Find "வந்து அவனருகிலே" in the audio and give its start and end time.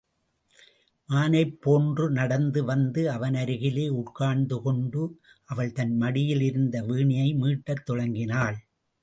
2.63-3.85